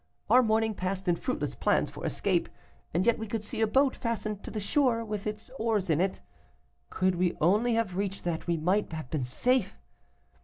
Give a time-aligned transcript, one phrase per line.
[0.31, 2.49] Our morning passed in fruitless plans for escape,
[2.91, 6.01] and yet we could see a boat fastened to the shore, with its oars in
[6.01, 6.21] it.
[6.89, 9.79] Could we only have reached that, we might have been safe.